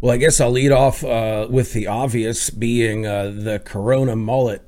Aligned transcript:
Well, 0.00 0.12
I 0.12 0.16
guess 0.16 0.40
I'll 0.40 0.52
lead 0.52 0.70
off 0.70 1.02
uh, 1.02 1.48
with 1.50 1.72
the 1.72 1.88
obvious 1.88 2.50
being 2.50 3.04
uh, 3.04 3.32
the 3.34 3.58
Corona 3.58 4.14
mullet 4.14 4.62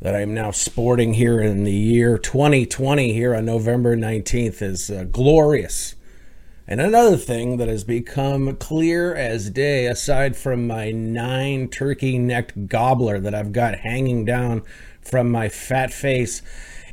that 0.00 0.14
I'm 0.14 0.32
now 0.32 0.52
sporting 0.52 1.14
here 1.14 1.40
in 1.40 1.64
the 1.64 1.72
year 1.72 2.16
2020 2.16 3.12
here 3.12 3.34
on 3.34 3.46
November 3.46 3.96
19th 3.96 4.62
is 4.62 4.88
uh, 4.88 5.06
glorious. 5.10 5.96
And 6.68 6.80
another 6.80 7.16
thing 7.16 7.56
that 7.56 7.66
has 7.66 7.82
become 7.82 8.54
clear 8.58 9.12
as 9.12 9.50
day, 9.50 9.86
aside 9.86 10.36
from 10.36 10.68
my 10.68 10.92
nine 10.92 11.66
turkey 11.66 12.16
necked 12.16 12.68
gobbler 12.68 13.18
that 13.18 13.34
I've 13.34 13.50
got 13.50 13.80
hanging 13.80 14.24
down 14.24 14.62
from 15.02 15.30
my 15.30 15.48
fat 15.48 15.92
face, 15.92 16.42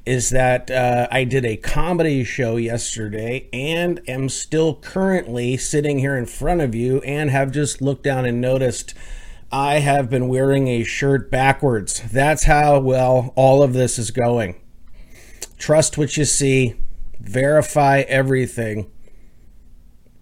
is 0.08 0.30
that 0.30 0.72
uh, 0.72 1.08
I 1.12 1.26
did 1.26 1.44
a 1.44 1.58
comedy 1.58 2.24
show 2.24 2.56
yesterday 2.56 3.50
and 3.52 4.00
am 4.08 4.30
still 4.30 4.76
currently 4.76 5.58
sitting 5.58 6.00
here 6.00 6.16
in 6.16 6.26
front 6.26 6.62
of 6.62 6.74
you 6.74 7.02
and 7.02 7.30
have 7.30 7.52
just 7.52 7.82
looked 7.82 8.04
down 8.04 8.26
and 8.26 8.40
noticed 8.40 8.94
I 9.52 9.80
have 9.80 10.10
been 10.10 10.30
wearing 10.30 10.70
a 10.70 10.86
shirt 10.86 11.30
backwards. 11.30 12.02
That's 12.10 12.46
how 12.46 12.80
well 12.80 13.34
all 13.36 13.62
of 13.62 13.74
this 13.74 14.00
is 14.00 14.12
going. 14.12 14.56
Trust 15.58 15.98
what 15.98 16.16
you 16.16 16.24
see, 16.24 16.76
verify 17.20 18.00
everything, 18.08 18.90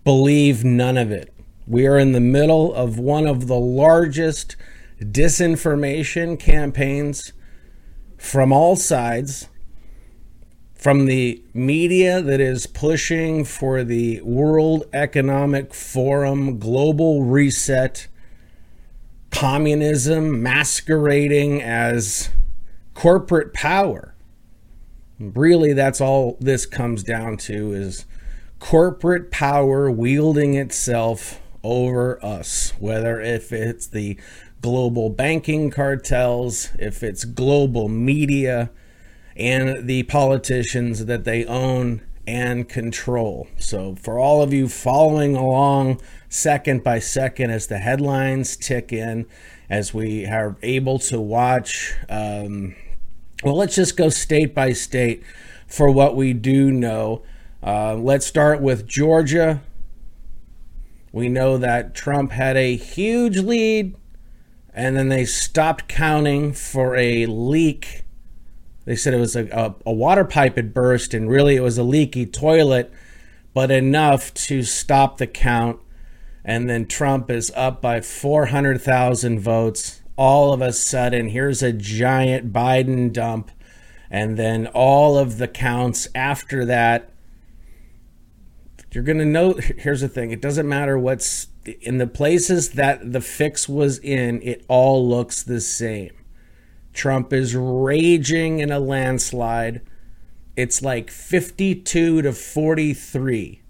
believe 0.04 0.64
none 0.64 0.98
of 0.98 1.12
it. 1.12 1.32
We 1.68 1.86
are 1.86 2.00
in 2.00 2.12
the 2.12 2.20
middle 2.20 2.74
of 2.74 2.98
one 2.98 3.28
of 3.28 3.46
the 3.46 3.60
largest 3.60 4.56
disinformation 5.00 6.40
campaigns 6.40 7.34
from 8.18 8.52
all 8.52 8.76
sides 8.76 9.48
from 10.86 11.06
the 11.08 11.44
media 11.52 12.22
that 12.22 12.40
is 12.40 12.68
pushing 12.68 13.44
for 13.44 13.84
the 13.84 14.22
World 14.22 14.84
Economic 14.94 15.74
Forum 15.74 16.60
global 16.60 17.24
reset, 17.24 18.08
communism 19.32 20.44
masquerading 20.44 21.60
as 21.60 22.30
corporate 22.94 23.52
power. 23.52 24.14
Really, 25.18 25.74
that's 25.74 26.00
all 26.00 26.38
this 26.40 26.68
comes 26.68 27.02
down 27.02 27.38
to 27.38 27.74
is 27.74 28.06
corporate 28.60 29.32
power 29.32 29.90
wielding 29.90 30.54
itself 30.54 31.42
over 31.64 32.24
us, 32.24 32.74
whether 32.78 33.20
if 33.20 33.52
it's 33.52 33.88
the 33.88 34.20
global 34.66 35.12
banking 35.12 35.70
cartels, 35.70 36.72
if 36.80 37.04
it's 37.04 37.24
global 37.24 37.88
media, 37.88 38.72
and 39.36 39.88
the 39.88 40.02
politicians 40.02 41.06
that 41.06 41.24
they 41.24 41.46
own 41.46 42.02
and 42.26 42.68
control. 42.68 43.48
So, 43.60 43.94
for 43.94 44.18
all 44.18 44.42
of 44.42 44.52
you 44.52 44.68
following 44.68 45.36
along 45.36 46.02
second 46.30 46.84
by 46.84 46.98
second 46.98 47.52
as 47.52 47.68
the 47.68 47.78
headlines 47.78 48.58
tick 48.58 48.92
in, 48.92 49.28
as 49.70 49.94
we 49.94 50.26
are 50.26 50.58
able 50.64 50.98
to 50.98 51.22
watch, 51.22 51.94
um, 52.10 52.76
well, 53.44 53.58
let's 53.58 53.76
just 53.76 53.96
go 53.96 54.10
state 54.10 54.56
by 54.56 54.74
state 54.74 55.22
for 55.68 55.92
what 55.92 56.16
we 56.16 56.34
do 56.34 56.72
know. 56.72 57.22
Uh, 57.62 57.94
let's 57.94 58.26
start 58.26 58.62
with 58.62 58.88
Georgia. 58.88 59.62
We 61.12 61.30
know 61.30 61.60
that 61.60 61.94
Trump 61.94 62.32
had 62.32 62.58
a 62.58 62.76
huge 62.76 63.38
lead, 63.38 63.96
and 64.76 64.96
then 64.96 65.10
they 65.10 65.26
stopped 65.26 65.88
counting 65.88 66.54
for 66.54 66.96
a 66.96 67.26
leak 67.26 68.06
they 68.86 68.96
said 68.96 69.16
it 69.16 69.20
was 69.20 69.36
a, 69.36 69.48
a, 69.48 69.76
a 69.88 69.92
water 69.92 70.24
pipe 70.24 70.56
had 70.56 70.74
burst, 70.74 71.14
and 71.14 71.30
really 71.30 71.56
it 71.56 71.62
was 71.62 71.78
a 71.78 71.84
leaky 71.84 72.26
toilet, 72.26 72.94
but 73.54 73.72
enough 73.72 74.34
to 74.36 74.62
stop 74.64 75.18
the 75.18 75.28
count. 75.28 75.80
And 76.44 76.70
then 76.70 76.86
Trump 76.86 77.32
is 77.32 77.52
up 77.56 77.82
by 77.82 78.02
400,000 78.02 79.40
votes. 79.40 80.02
All 80.16 80.54
of 80.54 80.62
a 80.62 80.72
sudden, 80.72 81.30
here's 81.30 81.64
a 81.64 81.74
giant 81.74 82.54
Biden 82.54 83.12
dump. 83.12 83.50
And 84.12 84.38
then 84.38 84.68
all 84.68 85.18
of 85.18 85.40
the 85.40 85.48
counts 85.48 86.08
after 86.14 86.64
that, 86.66 87.10
you're 88.92 89.04
going 89.04 89.18
to 89.18 89.26
know. 89.26 89.54
Here's 89.78 90.00
the 90.00 90.08
thing 90.08 90.32
it 90.32 90.40
doesn't 90.40 90.70
matter 90.70 90.98
what's 90.98 91.48
in 91.82 91.98
the 91.98 92.08
places 92.08 92.72
that 92.72 93.12
the 93.12 93.22
fix 93.22 93.68
was 93.68 94.00
in, 94.00 94.42
it 94.42 94.66
all 94.68 95.08
looks 95.08 95.44
the 95.44 95.62
same. 95.62 96.12
Trump 96.94 97.34
is 97.34 97.56
raging 97.56 98.60
in 98.60 98.72
a 98.72 98.80
landslide. 98.80 99.82
It's 100.56 100.82
like 100.82 101.12
52 101.12 102.22
to 102.22 102.32
43. 102.32 103.62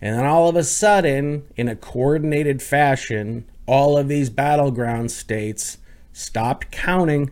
And 0.00 0.18
then 0.18 0.26
all 0.26 0.48
of 0.48 0.56
a 0.56 0.64
sudden, 0.64 1.44
in 1.56 1.68
a 1.68 1.76
coordinated 1.76 2.62
fashion, 2.62 3.44
all 3.66 3.96
of 3.96 4.08
these 4.08 4.30
battleground 4.30 5.10
states 5.10 5.78
stopped 6.12 6.70
counting. 6.70 7.30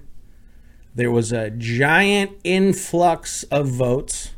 There 0.94 1.10
was 1.10 1.32
a 1.32 1.50
giant 1.50 2.32
influx 2.44 3.42
of 3.44 3.68
votes. 3.68 4.32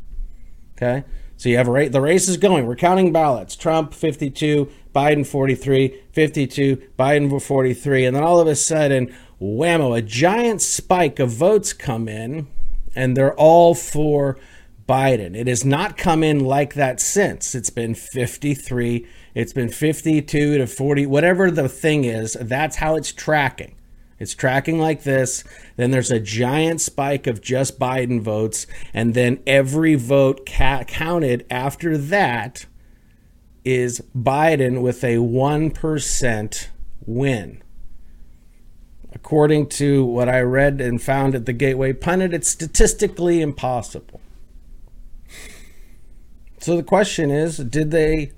Okay. 0.76 1.04
So 1.42 1.48
you 1.48 1.56
have 1.56 1.66
a 1.66 1.88
the 1.88 2.00
race 2.00 2.28
is 2.28 2.36
going. 2.36 2.66
We're 2.66 2.76
counting 2.76 3.12
ballots. 3.12 3.56
Trump 3.56 3.94
52, 3.94 4.70
Biden 4.94 5.26
43, 5.26 6.00
52, 6.12 6.76
Biden 6.96 7.42
43. 7.42 8.04
And 8.04 8.14
then 8.14 8.22
all 8.22 8.38
of 8.38 8.46
a 8.46 8.54
sudden, 8.54 9.12
whammo, 9.40 9.98
a 9.98 10.02
giant 10.02 10.62
spike 10.62 11.18
of 11.18 11.30
votes 11.30 11.72
come 11.72 12.06
in, 12.06 12.46
and 12.94 13.16
they're 13.16 13.34
all 13.34 13.74
for 13.74 14.38
Biden. 14.88 15.34
It 15.34 15.48
has 15.48 15.64
not 15.64 15.96
come 15.96 16.22
in 16.22 16.44
like 16.44 16.74
that 16.74 17.00
since. 17.00 17.56
It's 17.56 17.70
been 17.70 17.96
53, 17.96 19.04
it's 19.34 19.52
been 19.52 19.68
52 19.68 20.58
to 20.58 20.66
40, 20.68 21.06
whatever 21.06 21.50
the 21.50 21.68
thing 21.68 22.04
is, 22.04 22.34
that's 22.40 22.76
how 22.76 22.94
it's 22.94 23.12
tracking. 23.12 23.74
It's 24.22 24.36
tracking 24.36 24.78
like 24.78 25.02
this. 25.02 25.42
Then 25.76 25.90
there's 25.90 26.12
a 26.12 26.20
giant 26.20 26.80
spike 26.80 27.26
of 27.26 27.42
just 27.42 27.78
Biden 27.78 28.20
votes. 28.20 28.68
And 28.94 29.14
then 29.14 29.42
every 29.48 29.96
vote 29.96 30.46
ca- 30.46 30.84
counted 30.84 31.44
after 31.50 31.98
that 31.98 32.66
is 33.64 34.00
Biden 34.16 34.80
with 34.80 35.02
a 35.02 35.16
1% 35.16 36.68
win. 37.04 37.62
According 39.12 39.68
to 39.70 40.04
what 40.04 40.28
I 40.28 40.40
read 40.40 40.80
and 40.80 41.02
found 41.02 41.34
at 41.34 41.44
the 41.44 41.52
Gateway 41.52 41.92
Pundit, 41.92 42.32
it's 42.32 42.48
statistically 42.48 43.40
impossible. 43.40 44.20
So 46.60 46.76
the 46.76 46.84
question 46.84 47.32
is 47.32 47.56
did 47.56 47.90
they 47.90 48.32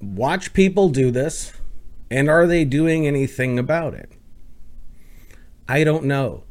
watch 0.00 0.52
people 0.52 0.90
do 0.90 1.10
this? 1.10 1.52
And 2.08 2.30
are 2.30 2.46
they 2.46 2.64
doing 2.64 3.04
anything 3.04 3.58
about 3.58 3.94
it? 3.94 4.12
I 5.68 5.84
don't 5.84 6.04
know. 6.04 6.44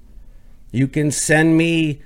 You 0.71 0.87
can 0.87 1.11
send 1.11 1.57
me 1.57 2.01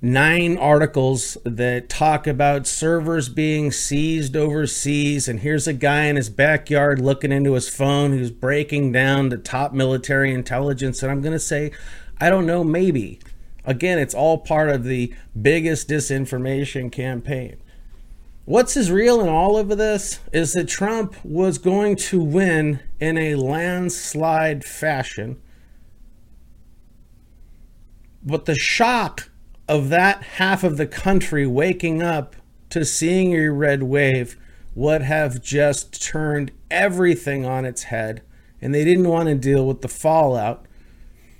nine 0.00 0.56
articles 0.56 1.36
that 1.44 1.88
talk 1.88 2.26
about 2.26 2.66
servers 2.66 3.28
being 3.28 3.72
seized 3.72 4.36
overseas 4.36 5.26
and 5.26 5.40
here's 5.40 5.66
a 5.66 5.72
guy 5.72 6.04
in 6.04 6.14
his 6.14 6.30
backyard 6.30 7.00
looking 7.00 7.32
into 7.32 7.54
his 7.54 7.68
phone 7.68 8.12
who's 8.12 8.30
breaking 8.30 8.92
down 8.92 9.28
the 9.28 9.36
top 9.36 9.72
military 9.72 10.32
intelligence 10.32 11.02
and 11.02 11.10
i'm 11.10 11.20
going 11.20 11.32
to 11.32 11.38
say 11.38 11.72
i 12.20 12.30
don't 12.30 12.46
know 12.46 12.62
maybe. 12.62 13.18
Again 13.64 13.98
it's 13.98 14.14
all 14.14 14.38
part 14.38 14.68
of 14.70 14.84
the 14.84 15.12
biggest 15.40 15.88
disinformation 15.88 16.92
campaign. 16.92 17.56
What's 18.44 18.76
is 18.76 18.92
real 18.92 19.20
in 19.20 19.28
all 19.28 19.58
of 19.58 19.68
this 19.76 20.20
is 20.32 20.52
that 20.52 20.68
trump 20.68 21.16
was 21.24 21.58
going 21.58 21.96
to 21.96 22.20
win 22.20 22.78
in 23.00 23.18
a 23.18 23.34
landslide 23.34 24.64
fashion 24.64 25.40
but 28.22 28.44
the 28.44 28.54
shock 28.54 29.30
of 29.68 29.88
that 29.90 30.22
half 30.22 30.64
of 30.64 30.76
the 30.76 30.86
country 30.86 31.46
waking 31.46 32.02
up 32.02 32.36
to 32.70 32.84
seeing 32.84 33.34
a 33.34 33.50
red 33.50 33.82
wave 33.82 34.36
would 34.74 35.02
have 35.02 35.42
just 35.42 36.02
turned 36.02 36.52
everything 36.70 37.44
on 37.44 37.64
its 37.64 37.84
head 37.84 38.22
and 38.60 38.74
they 38.74 38.84
didn't 38.84 39.08
want 39.08 39.28
to 39.28 39.34
deal 39.34 39.66
with 39.66 39.82
the 39.82 39.88
fallout. 39.88 40.64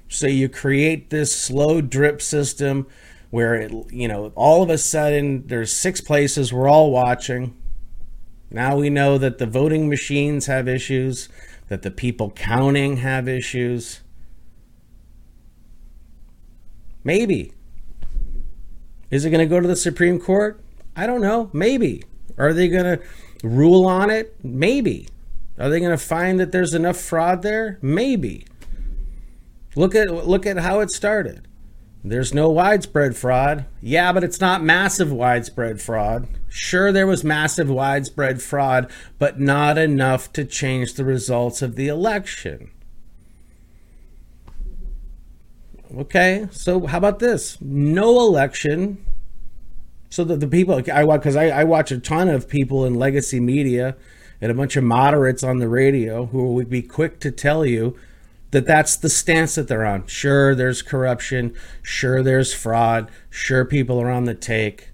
So 0.08 0.26
you 0.26 0.48
create 0.48 1.10
this 1.10 1.34
slow 1.34 1.80
drip 1.80 2.22
system 2.22 2.86
where 3.30 3.54
it 3.54 3.72
you 3.90 4.08
know 4.08 4.32
all 4.34 4.62
of 4.62 4.70
a 4.70 4.78
sudden 4.78 5.46
there's 5.48 5.72
six 5.72 6.00
places 6.00 6.52
we're 6.52 6.68
all 6.68 6.90
watching. 6.90 7.56
Now 8.50 8.76
we 8.76 8.88
know 8.88 9.18
that 9.18 9.38
the 9.38 9.46
voting 9.46 9.88
machines 9.88 10.46
have 10.46 10.66
issues 10.66 11.28
that 11.68 11.82
the 11.82 11.90
people 11.90 12.30
counting 12.30 12.98
have 12.98 13.28
issues 13.28 14.00
maybe 17.08 17.52
is 19.10 19.24
it 19.24 19.30
going 19.30 19.46
to 19.46 19.46
go 19.46 19.60
to 19.60 19.68
the 19.68 19.76
Supreme 19.76 20.20
Court? 20.20 20.60
I 20.94 21.06
don't 21.06 21.20
know. 21.20 21.50
Maybe. 21.52 22.04
Are 22.36 22.52
they 22.52 22.68
going 22.68 22.84
to 22.84 23.00
rule 23.42 23.86
on 23.86 24.10
it? 24.10 24.36
Maybe. 24.44 25.08
Are 25.58 25.70
they 25.70 25.80
going 25.80 25.92
to 25.92 25.98
find 25.98 26.38
that 26.38 26.52
there's 26.52 26.74
enough 26.74 26.98
fraud 26.98 27.42
there? 27.42 27.78
Maybe. 27.80 28.46
Look 29.74 29.94
at 29.94 30.08
look 30.26 30.44
at 30.46 30.58
how 30.58 30.80
it 30.80 30.90
started. 30.90 31.46
There's 32.04 32.34
no 32.34 32.48
widespread 32.50 33.16
fraud. 33.16 33.64
Yeah, 33.80 34.12
but 34.12 34.24
it's 34.24 34.40
not 34.40 34.62
massive 34.62 35.12
widespread 35.12 35.80
fraud. 35.80 36.28
Sure, 36.48 36.92
there 36.92 37.06
was 37.06 37.24
massive 37.24 37.68
widespread 37.68 38.40
fraud, 38.40 38.90
but 39.18 39.40
not 39.40 39.78
enough 39.78 40.32
to 40.34 40.44
change 40.44 40.94
the 40.94 41.04
results 41.04 41.60
of 41.60 41.76
the 41.76 41.88
election. 41.88 42.70
Okay, 45.96 46.48
so 46.50 46.86
how 46.86 46.98
about 46.98 47.18
this? 47.18 47.58
No 47.60 48.20
election. 48.20 49.04
So 50.10 50.24
that 50.24 50.40
the 50.40 50.48
people 50.48 50.82
I 50.92 51.04
watch 51.04 51.20
because 51.20 51.36
I, 51.36 51.48
I 51.48 51.64
watch 51.64 51.90
a 51.90 51.98
ton 51.98 52.28
of 52.28 52.48
people 52.48 52.84
in 52.84 52.94
legacy 52.94 53.40
media 53.40 53.96
and 54.40 54.50
a 54.50 54.54
bunch 54.54 54.76
of 54.76 54.84
moderates 54.84 55.42
on 55.42 55.58
the 55.58 55.68
radio 55.68 56.26
who 56.26 56.52
would 56.54 56.70
be 56.70 56.82
quick 56.82 57.20
to 57.20 57.30
tell 57.30 57.66
you 57.66 57.96
that 58.50 58.66
that's 58.66 58.96
the 58.96 59.10
stance 59.10 59.56
that 59.56 59.68
they're 59.68 59.84
on. 59.84 60.06
Sure, 60.06 60.54
there's 60.54 60.80
corruption. 60.80 61.54
Sure, 61.82 62.22
there's 62.22 62.54
fraud. 62.54 63.10
Sure, 63.28 63.64
people 63.64 64.00
are 64.00 64.10
on 64.10 64.24
the 64.24 64.34
take. 64.34 64.90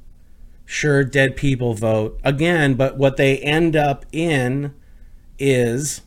Sure, 0.64 1.04
dead 1.04 1.36
people 1.36 1.74
vote. 1.74 2.18
Again, 2.24 2.74
but 2.74 2.96
what 2.96 3.16
they 3.16 3.38
end 3.38 3.76
up 3.76 4.06
in 4.12 4.74
is 5.38 6.02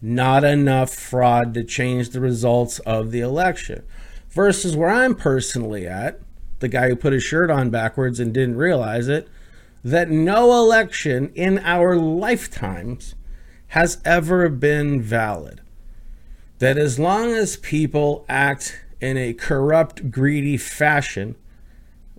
not 0.00 0.44
enough 0.44 0.94
fraud 0.94 1.54
to 1.54 1.64
change 1.64 2.10
the 2.10 2.20
results 2.20 2.78
of 2.80 3.10
the 3.10 3.20
election. 3.20 3.82
Versus 4.34 4.76
where 4.76 4.90
I'm 4.90 5.14
personally 5.14 5.86
at, 5.86 6.20
the 6.58 6.68
guy 6.68 6.88
who 6.88 6.96
put 6.96 7.12
his 7.12 7.22
shirt 7.22 7.50
on 7.50 7.70
backwards 7.70 8.20
and 8.20 8.34
didn't 8.34 8.56
realize 8.56 9.08
it, 9.08 9.28
that 9.82 10.10
no 10.10 10.52
election 10.52 11.30
in 11.34 11.58
our 11.60 11.96
lifetimes 11.96 13.14
has 13.68 13.98
ever 14.04 14.48
been 14.48 15.00
valid 15.00 15.60
that 16.58 16.78
as 16.78 16.98
long 16.98 17.32
as 17.32 17.56
people 17.56 18.24
act 18.28 18.80
in 19.00 19.16
a 19.16 19.34
corrupt, 19.34 20.10
greedy 20.10 20.56
fashion, 20.56 21.36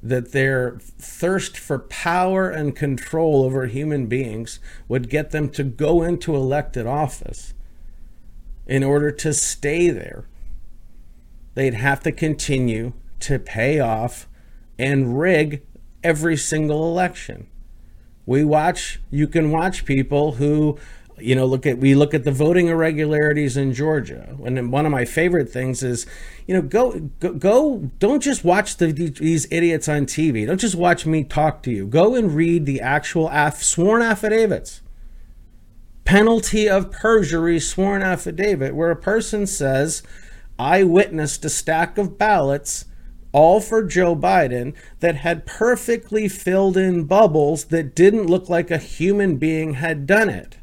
that 0.04 0.34
their 0.34 0.78
thirst 1.00 1.58
for 1.58 1.80
power 1.80 2.50
and 2.50 2.76
control 2.76 3.44
over 3.44 3.66
human 3.66 4.06
beings 4.06 4.60
would 4.88 5.10
get 5.10 5.32
them 5.32 5.50
to 5.50 5.64
go 5.64 6.04
into 6.04 6.36
elected 6.36 6.86
office 6.86 7.56
in 8.68 8.84
order 8.84 9.12
to 9.12 9.34
stay 9.34 9.90
there. 9.90 10.26
They'd 11.56 11.74
have 11.74 12.02
to 12.02 12.12
continue 12.12 12.94
to 13.22 13.40
pay 13.40 13.80
off 13.80 14.28
and 14.78 15.20
rig 15.20 15.64
every 16.04 16.38
single 16.38 16.88
election. 16.88 17.48
We 18.26 18.44
watch, 18.44 19.00
you 19.10 19.28
can 19.28 19.52
watch 19.52 19.86
people 19.86 20.34
who 20.34 20.78
you 21.18 21.34
know 21.34 21.46
look 21.46 21.66
at 21.66 21.78
we 21.78 21.96
look 21.96 22.14
at 22.14 22.26
the 22.26 22.32
voting 22.32 22.68
irregularities 22.68 23.56
in 23.56 23.74
Georgia. 23.74 24.38
And 24.44 24.72
one 24.72 24.86
of 24.86 24.92
my 24.92 25.06
favorite 25.06 25.50
things 25.50 25.82
is 25.82 26.06
you 26.46 26.54
know 26.54 26.62
go 26.62 27.00
go, 27.20 27.34
go 27.34 27.92
don't 28.00 28.22
just 28.22 28.44
watch 28.44 28.78
the, 28.78 28.92
these 28.92 29.48
idiots 29.52 29.88
on 29.88 30.06
TV 30.06 30.46
don't 30.46 30.60
just 30.60 30.76
watch 30.76 31.06
me 31.06 31.24
talk 31.24 31.64
to 31.64 31.72
you. 31.72 31.88
Go 31.88 32.16
and 32.16 32.36
read 32.36 32.66
the 32.66 32.82
actual 32.82 33.32
sworn 33.54 34.02
affidavits. 34.02 34.82
Penalty 36.04 36.70
of 36.70 36.92
perjury 36.92 37.60
sworn 37.60 38.02
affidavit 38.02 38.76
where 38.76 38.92
a 38.92 38.96
person 38.96 39.48
says 39.48 40.04
I 40.58 40.84
witnessed 40.84 41.44
a 41.46 41.50
stack 41.50 41.98
of 41.98 42.18
ballots 42.18 42.86
all 43.32 43.60
for 43.60 43.84
Joe 43.84 44.16
Biden 44.16 44.74
that 45.02 45.18
had 45.18 45.46
perfectly 45.46 46.28
filled 46.28 46.78
in 46.78 47.04
bubbles 47.04 47.66
that 47.66 47.96
didn't 47.96 48.28
look 48.28 48.48
like 48.48 48.72
a 48.72 48.78
human 48.78 49.38
being 49.38 49.74
had 49.74 50.08
done 50.08 50.30
it 50.30 50.58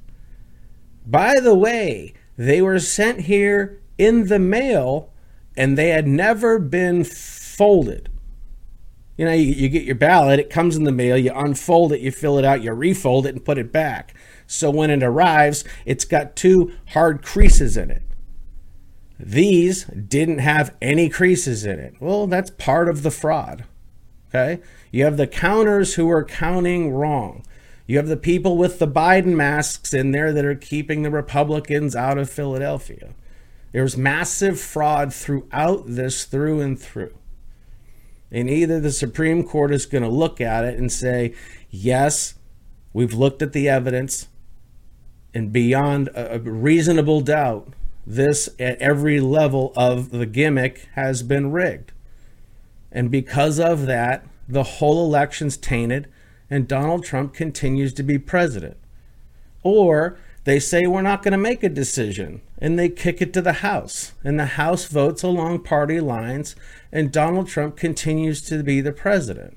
by 1.06 1.40
the 1.40 1.54
way, 1.54 2.14
they 2.36 2.62
were 2.62 2.78
sent 2.78 3.22
here 3.22 3.80
in 3.98 4.28
the 4.28 4.38
mail 4.38 5.10
and 5.56 5.76
they 5.76 5.88
had 5.88 6.06
never 6.06 6.58
been 6.58 7.04
folded. 7.04 8.08
You 9.16 9.26
know, 9.26 9.32
you, 9.32 9.52
you, 9.52 9.68
get 9.68 9.84
your 9.84 9.94
ballot, 9.94 10.40
it 10.40 10.48
comes 10.48 10.76
in 10.76 10.84
the 10.84 10.92
mail, 10.92 11.18
you 11.18 11.32
unfold 11.34 11.92
it, 11.92 12.00
you 12.00 12.10
fill 12.10 12.38
it 12.38 12.44
out, 12.44 12.62
you 12.62 12.72
refold 12.72 13.26
it, 13.26 13.34
and 13.34 13.44
put 13.44 13.58
it 13.58 13.70
back. 13.70 14.14
So 14.46 14.70
when 14.70 14.90
it 14.90 15.02
arrives, 15.02 15.64
it's 15.84 16.04
got 16.04 16.34
two 16.34 16.72
hard 16.88 17.22
creases 17.22 17.76
in 17.76 17.90
it. 17.90 18.02
These 19.22 19.84
didn't 19.84 20.38
have 20.38 20.74
any 20.82 21.08
creases 21.08 21.64
in 21.64 21.78
it. 21.78 21.94
Well, 22.00 22.26
that's 22.26 22.50
part 22.50 22.88
of 22.88 23.02
the 23.02 23.10
fraud. 23.10 23.64
Okay? 24.28 24.60
You 24.90 25.04
have 25.04 25.16
the 25.16 25.26
counters 25.26 25.94
who 25.94 26.10
are 26.10 26.24
counting 26.24 26.90
wrong. 26.90 27.44
You 27.86 27.98
have 27.98 28.08
the 28.08 28.16
people 28.16 28.56
with 28.56 28.78
the 28.78 28.88
Biden 28.88 29.34
masks 29.34 29.94
in 29.94 30.10
there 30.10 30.32
that 30.32 30.44
are 30.44 30.54
keeping 30.54 31.02
the 31.02 31.10
Republicans 31.10 31.94
out 31.94 32.18
of 32.18 32.30
Philadelphia. 32.30 33.14
There's 33.72 33.96
massive 33.96 34.60
fraud 34.60 35.14
throughout 35.14 35.84
this, 35.86 36.24
through 36.24 36.60
and 36.60 36.78
through. 36.78 37.14
And 38.30 38.48
either 38.48 38.80
the 38.80 38.92
Supreme 38.92 39.44
Court 39.44 39.72
is 39.72 39.86
going 39.86 40.04
to 40.04 40.08
look 40.08 40.40
at 40.40 40.64
it 40.64 40.78
and 40.78 40.90
say, 40.90 41.34
yes, 41.70 42.34
we've 42.92 43.14
looked 43.14 43.42
at 43.42 43.52
the 43.52 43.68
evidence, 43.68 44.28
and 45.34 45.52
beyond 45.52 46.08
a 46.14 46.38
reasonable 46.38 47.20
doubt, 47.20 47.74
this 48.06 48.48
at 48.58 48.78
every 48.80 49.20
level 49.20 49.72
of 49.76 50.10
the 50.10 50.26
gimmick 50.26 50.88
has 50.94 51.22
been 51.22 51.52
rigged. 51.52 51.92
And 52.90 53.10
because 53.10 53.58
of 53.58 53.86
that, 53.86 54.26
the 54.48 54.64
whole 54.64 55.04
election's 55.04 55.56
tainted 55.56 56.08
and 56.50 56.68
Donald 56.68 57.04
Trump 57.04 57.32
continues 57.32 57.94
to 57.94 58.02
be 58.02 58.18
president. 58.18 58.76
Or 59.62 60.18
they 60.44 60.58
say 60.58 60.86
we're 60.86 61.02
not 61.02 61.22
going 61.22 61.32
to 61.32 61.38
make 61.38 61.62
a 61.62 61.68
decision 61.68 62.42
and 62.58 62.78
they 62.78 62.88
kick 62.88 63.22
it 63.22 63.32
to 63.32 63.40
the 63.40 63.54
House 63.54 64.12
and 64.22 64.38
the 64.38 64.46
House 64.46 64.84
votes 64.84 65.22
along 65.22 65.60
party 65.60 66.00
lines 66.00 66.54
and 66.90 67.12
Donald 67.12 67.48
Trump 67.48 67.76
continues 67.76 68.42
to 68.42 68.62
be 68.62 68.80
the 68.80 68.92
president. 68.92 69.56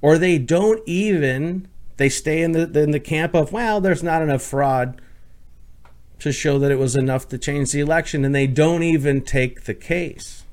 Or 0.00 0.18
they 0.18 0.38
don't 0.38 0.86
even 0.86 1.68
they 1.96 2.10
stay 2.10 2.42
in 2.42 2.52
the 2.52 2.70
in 2.78 2.90
the 2.90 3.00
camp 3.00 3.34
of 3.34 3.52
well 3.52 3.80
there's 3.80 4.02
not 4.02 4.22
enough 4.22 4.42
fraud 4.42 5.00
to 6.18 6.32
show 6.32 6.58
that 6.58 6.70
it 6.70 6.78
was 6.78 6.96
enough 6.96 7.28
to 7.28 7.38
change 7.38 7.72
the 7.72 7.80
election 7.80 8.24
and 8.24 8.34
they 8.34 8.46
don't 8.46 8.82
even 8.82 9.20
take 9.20 9.64
the 9.64 9.74
case. 9.74 10.44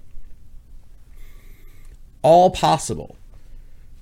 All 2.22 2.50
possible. 2.50 3.18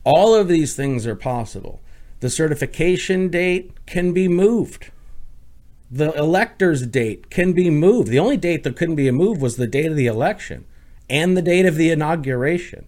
All 0.03 0.33
of 0.33 0.47
these 0.47 0.75
things 0.75 1.05
are 1.05 1.15
possible. 1.15 1.81
The 2.19 2.29
certification 2.29 3.29
date 3.29 3.71
can 3.85 4.13
be 4.13 4.27
moved. 4.27 4.91
The 5.89 6.13
elector's 6.13 6.87
date 6.87 7.29
can 7.29 7.53
be 7.53 7.69
moved. 7.69 8.09
The 8.09 8.19
only 8.19 8.37
date 8.37 8.63
that 8.63 8.75
couldn't 8.75 8.95
be 8.95 9.09
moved 9.11 9.41
was 9.41 9.57
the 9.57 9.67
date 9.67 9.87
of 9.87 9.95
the 9.95 10.07
election 10.07 10.65
and 11.09 11.35
the 11.35 11.41
date 11.41 11.65
of 11.65 11.75
the 11.75 11.91
inauguration. 11.91 12.85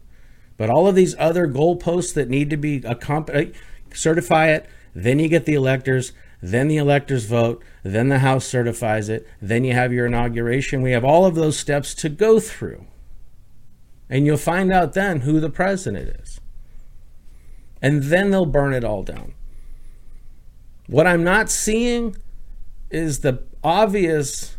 But 0.56 0.70
all 0.70 0.88
of 0.88 0.96
these 0.96 1.16
other 1.20 1.48
goalposts 1.48 2.14
that 2.14 2.30
need 2.30 2.50
to 2.52 2.58
be 2.58 2.78
accomplished, 2.86 3.52
uh, 3.52 3.94
certify 3.94 4.50
it, 4.50 4.66
then 4.96 5.20
you 5.20 5.28
get 5.28 5.46
the 5.46 5.56
electors, 5.56 6.14
then 6.44 6.68
the 6.68 6.78
electors 6.78 7.26
vote, 7.26 7.64
then 7.84 8.10
the 8.10 8.20
House 8.20 8.46
certifies 8.46 9.10
it, 9.10 9.26
then 9.42 9.64
you 9.64 9.74
have 9.74 9.94
your 9.94 10.06
inauguration. 10.06 10.82
We 10.82 10.92
have 10.92 11.06
all 11.06 11.26
of 11.26 11.36
those 11.36 11.58
steps 11.58 11.96
to 11.96 12.10
go 12.10 12.40
through. 12.40 12.86
And 14.10 14.26
you'll 14.26 14.38
find 14.38 14.72
out 14.72 14.94
then 14.94 15.22
who 15.22 15.40
the 15.40 15.50
president 15.50 16.10
is 16.22 16.40
and 17.84 18.04
then 18.04 18.32
they'll 18.32 18.46
burn 18.46 18.74
it 18.74 18.86
all 18.86 19.04
down. 19.04 19.34
What 20.88 21.06
I'm 21.06 21.24
not 21.24 21.50
seeing 21.50 22.16
is 22.90 23.20
the 23.20 23.44
obvious 23.62 24.56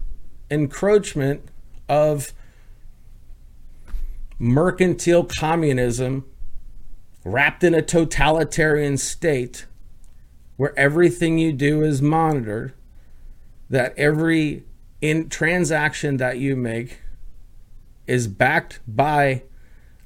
encroachment 0.51 1.43
of 1.89 2.35
mercantile 4.39 5.25
communism 5.25 6.27
wrapped 7.25 7.65
in 7.65 7.73
a 7.73 7.81
totalitarian 7.81 8.99
state 8.99 9.65
where 10.57 10.79
everything 10.79 11.39
you 11.39 11.53
do 11.53 11.83
is 11.83 12.01
monitored, 12.01 12.73
that 13.71 13.97
every 13.99 14.65
in 15.01 15.29
transaction 15.29 16.17
that 16.19 16.39
you 16.39 16.57
make 16.57 17.01
is 18.07 18.27
backed 18.29 18.81
by 18.87 19.43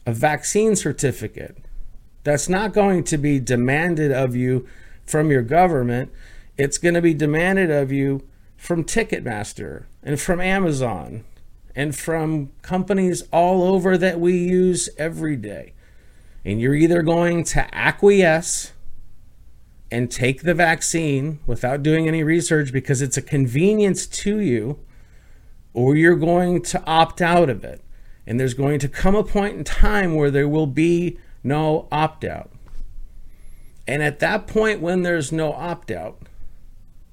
a 0.07 0.12
vaccine 0.12 0.75
certificate 0.75 1.57
that's 2.25 2.49
not 2.49 2.73
going 2.73 3.05
to 3.05 3.19
be 3.19 3.38
demanded 3.38 4.11
of 4.12 4.35
you 4.35 4.67
from 5.05 5.31
your 5.31 5.43
government. 5.43 6.11
It's 6.57 6.78
going 6.78 6.95
to 6.95 7.02
be 7.02 7.14
demanded 7.14 7.71
of 7.71 7.93
you 7.93 8.26
from 8.57 8.85
Ticketmaster 8.85 9.85
and 10.02 10.21
from 10.21 10.40
Amazon 10.40 11.25
and 11.75 11.95
from 11.95 12.50
companies 12.62 13.23
all 13.33 13.62
over 13.62 13.97
that 13.97 14.19
we 14.19 14.37
use 14.37 14.88
every 14.99 15.37
day. 15.37 15.75
And 16.45 16.61
you're 16.61 16.75
either 16.75 17.02
going 17.02 17.45
to 17.45 17.75
acquiesce 17.75 18.73
and 19.90 20.11
take 20.11 20.42
the 20.42 20.54
vaccine 20.54 21.40
without 21.47 21.83
doing 21.83 22.07
any 22.07 22.23
research 22.23 22.73
because 22.73 23.00
it's 23.00 23.16
a 23.16 23.23
convenience 23.23 24.07
to 24.07 24.38
you, 24.38 24.78
or 25.73 25.97
you're 25.97 26.16
going 26.16 26.62
to 26.62 26.85
opt 26.85 27.23
out 27.23 27.49
of 27.49 27.64
it. 27.64 27.83
And 28.26 28.38
there's 28.38 28.54
going 28.54 28.78
to 28.80 28.88
come 28.88 29.14
a 29.14 29.25
point 29.25 29.57
in 29.57 29.64
time 29.64 30.14
where 30.14 30.30
there 30.30 30.49
will 30.49 30.66
be 30.66 31.18
no 31.42 31.88
opt 31.90 32.25
out. 32.25 32.50
And 33.87 34.02
at 34.02 34.18
that 34.18 34.47
point, 34.47 34.83
when 34.83 35.02
there's 35.02 35.33
no 35.33 35.54
opt 35.54 35.90
out, 35.90 36.21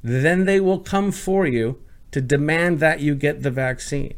then 0.03 0.44
they 0.44 0.60
will 0.60 0.79
come 0.79 1.12
for 1.12 1.48
you 1.48 1.82
to 2.12 2.20
demand 2.20 2.79
that 2.79 3.00
you 3.00 3.15
get 3.15 3.44
the 3.44 3.51
vaccine. 3.51 4.15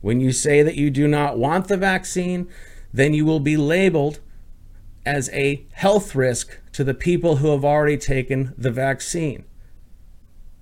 When 0.00 0.20
you 0.20 0.32
say 0.32 0.62
that 0.62 0.76
you 0.76 0.90
do 0.90 1.08
not 1.08 1.38
want 1.38 1.68
the 1.68 1.76
vaccine, 1.76 2.48
then 2.92 3.14
you 3.14 3.24
will 3.24 3.40
be 3.40 3.56
labeled 3.56 4.20
as 5.04 5.28
a 5.30 5.66
health 5.72 6.14
risk 6.14 6.58
to 6.72 6.84
the 6.84 6.94
people 6.94 7.36
who 7.36 7.50
have 7.50 7.64
already 7.64 7.96
taken 7.96 8.54
the 8.56 8.70
vaccine. 8.70 9.44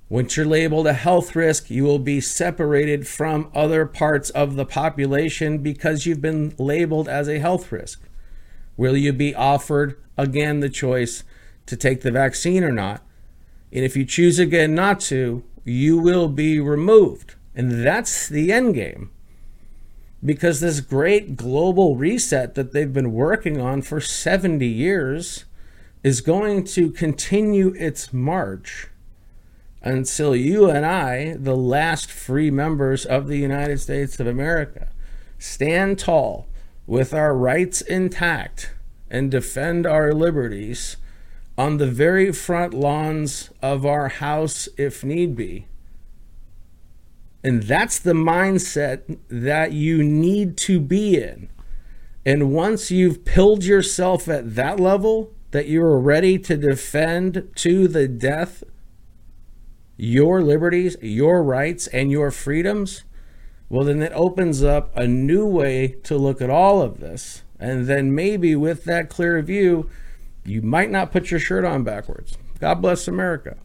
Once 0.08 0.36
you're 0.36 0.46
labeled 0.46 0.88
a 0.88 0.92
health 0.92 1.36
risk, 1.36 1.70
you 1.70 1.84
will 1.84 1.98
be 1.98 2.20
separated 2.20 3.06
from 3.06 3.50
other 3.54 3.86
parts 3.86 4.28
of 4.30 4.56
the 4.56 4.64
population 4.64 5.58
because 5.58 6.04
you've 6.04 6.20
been 6.20 6.52
labeled 6.58 7.08
as 7.08 7.28
a 7.28 7.38
health 7.38 7.70
risk. 7.70 8.02
Will 8.76 8.96
you 8.96 9.12
be 9.12 9.34
offered 9.34 10.02
again 10.18 10.60
the 10.60 10.68
choice 10.68 11.22
to 11.66 11.76
take 11.76 12.00
the 12.00 12.10
vaccine 12.10 12.64
or 12.64 12.72
not? 12.72 13.02
And 13.72 13.84
if 13.84 13.96
you 13.96 14.04
choose 14.04 14.40
again 14.40 14.74
not 14.74 14.98
to, 15.02 15.44
you 15.64 15.98
will 15.98 16.28
be 16.28 16.58
removed. 16.58 17.36
And 17.54 17.86
that's 17.86 18.28
the 18.28 18.52
end 18.52 18.74
game 18.74 19.10
because 20.24 20.60
this 20.60 20.80
great 20.80 21.36
global 21.36 21.96
reset 21.96 22.54
that 22.54 22.72
they've 22.72 22.92
been 22.92 23.12
working 23.12 23.60
on 23.60 23.82
for 23.82 24.00
70 24.00 24.66
years 24.66 25.44
is 26.02 26.20
going 26.20 26.64
to 26.64 26.90
continue 26.90 27.74
its 27.76 28.12
march 28.12 28.88
until 29.82 30.36
you 30.36 30.68
and 30.68 30.84
I, 30.84 31.36
the 31.38 31.56
last 31.56 32.10
free 32.10 32.50
members 32.50 33.06
of 33.06 33.28
the 33.28 33.38
United 33.38 33.80
States 33.80 34.20
of 34.20 34.26
America, 34.26 34.88
stand 35.38 35.98
tall 35.98 36.48
with 36.86 37.14
our 37.14 37.34
rights 37.34 37.80
intact 37.80 38.72
and 39.10 39.30
defend 39.30 39.86
our 39.86 40.12
liberties 40.12 40.98
on 41.56 41.78
the 41.78 41.86
very 41.86 42.30
front 42.32 42.74
lawns 42.74 43.50
of 43.62 43.86
our 43.86 44.08
house 44.08 44.68
if 44.76 45.02
need 45.02 45.34
be 45.34 45.66
and 47.42 47.62
that's 47.62 47.98
the 47.98 48.12
mindset 48.12 49.18
that 49.28 49.72
you 49.72 50.02
need 50.02 50.56
to 50.58 50.80
be 50.80 51.16
in. 51.16 51.48
And 52.24 52.52
once 52.52 52.90
you've 52.90 53.24
pilled 53.24 53.64
yourself 53.64 54.28
at 54.28 54.54
that 54.56 54.78
level, 54.78 55.32
that 55.52 55.66
you 55.66 55.82
are 55.82 55.98
ready 55.98 56.38
to 56.38 56.56
defend 56.56 57.50
to 57.56 57.88
the 57.88 58.06
death 58.06 58.62
your 59.96 60.42
liberties, 60.42 60.96
your 61.02 61.42
rights, 61.42 61.86
and 61.88 62.10
your 62.10 62.30
freedoms, 62.30 63.04
well, 63.68 63.84
then 63.84 64.00
it 64.00 64.12
opens 64.14 64.62
up 64.62 64.96
a 64.96 65.06
new 65.06 65.46
way 65.46 65.96
to 66.04 66.16
look 66.16 66.40
at 66.40 66.48
all 66.48 66.80
of 66.80 67.00
this. 67.00 67.42
And 67.58 67.86
then 67.86 68.14
maybe 68.14 68.56
with 68.56 68.84
that 68.84 69.10
clear 69.10 69.40
view, 69.42 69.90
you 70.44 70.62
might 70.62 70.90
not 70.90 71.12
put 71.12 71.30
your 71.30 71.38
shirt 71.38 71.66
on 71.66 71.84
backwards. 71.84 72.38
God 72.58 72.76
bless 72.76 73.06
America. 73.08 73.58